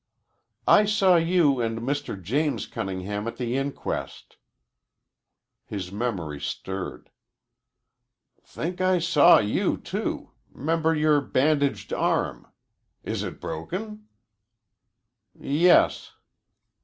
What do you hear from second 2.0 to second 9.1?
James Cunningham at the inquest." His memory stirred. "Think I